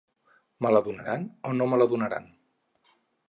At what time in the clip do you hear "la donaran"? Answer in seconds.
0.71-1.27, 1.81-2.27